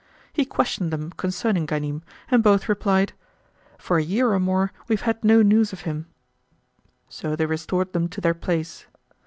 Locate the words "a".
3.99-4.03